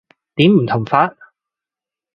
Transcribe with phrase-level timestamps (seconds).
[0.33, 1.15] 點唔同法？